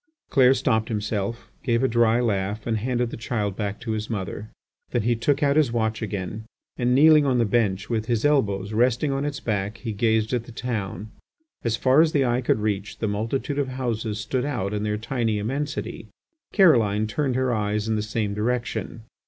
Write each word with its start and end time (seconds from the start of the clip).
Clair 0.31 0.55
stopped 0.55 0.89
himself, 0.89 1.51
gave 1.61 1.83
a 1.83 1.87
dry 1.87 2.19
laugh, 2.19 2.65
and 2.65 2.77
handed 2.79 3.11
the 3.11 3.17
child 3.17 3.55
back 3.55 3.79
to 3.79 3.91
his 3.91 4.09
mother. 4.09 4.49
Then 4.89 5.03
he 5.03 5.15
took 5.15 5.43
out 5.43 5.57
his 5.57 5.71
watch 5.71 6.01
again, 6.01 6.45
and 6.75 6.95
kneeling 6.95 7.23
on 7.23 7.37
the 7.37 7.45
bench 7.45 7.87
with 7.87 8.07
his 8.07 8.25
elbows 8.25 8.73
resting 8.73 9.11
on 9.11 9.25
its 9.25 9.39
back 9.39 9.77
he 9.77 9.93
gazed 9.93 10.33
at 10.33 10.45
the 10.45 10.51
town. 10.51 11.11
As 11.63 11.75
far 11.77 12.01
as 12.01 12.13
the 12.13 12.25
eye 12.25 12.41
could 12.41 12.61
reach, 12.61 12.97
the 12.97 13.07
multitude 13.07 13.59
of 13.59 13.67
houses 13.67 14.19
stood 14.19 14.43
out 14.43 14.73
in 14.73 14.81
their 14.81 14.97
tiny 14.97 15.37
immensity. 15.37 16.07
Caroline 16.51 17.05
turned 17.05 17.35
her 17.35 17.53
eyes 17.53 17.87
in 17.87 17.95
the 17.95 18.01
same 18.01 18.33
direction. 18.33 19.03